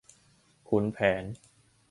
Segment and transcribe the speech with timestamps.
[0.67, 1.23] ขุนแผน